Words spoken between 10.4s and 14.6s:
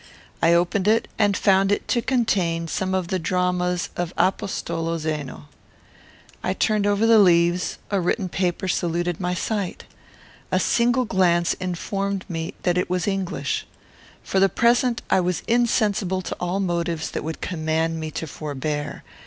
A single glance informed me that it was English. For the